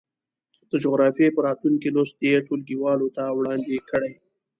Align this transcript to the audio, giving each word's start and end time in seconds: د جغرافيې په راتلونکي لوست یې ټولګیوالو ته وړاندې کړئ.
د 0.69 0.71
جغرافيې 0.83 1.27
په 1.35 1.41
راتلونکي 1.47 1.89
لوست 1.95 2.17
یې 2.27 2.45
ټولګیوالو 2.47 3.07
ته 3.15 3.23
وړاندې 3.37 3.85
کړئ. 3.89 4.13